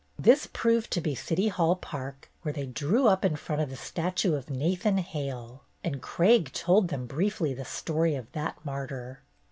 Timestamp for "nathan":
4.49-4.97